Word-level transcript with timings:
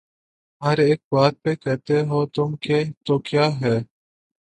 ہر 0.61 0.77
ایک 0.79 0.99
بات 1.11 1.33
پہ 1.43 1.51
کہتے 1.55 1.97
ہو 2.09 2.19
تم 2.35 2.49
کہ 2.63 2.77
تو 3.05 3.13
کیا 3.27 3.45
ہے 3.61 3.77